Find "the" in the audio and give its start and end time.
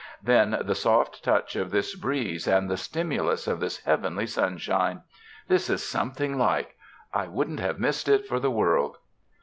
0.63-0.73, 2.67-2.75, 8.39-8.49